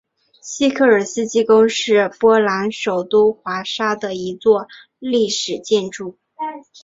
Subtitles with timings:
[0.41, 6.17] 西科尔斯基宫是波兰首都华沙的一座历史建筑。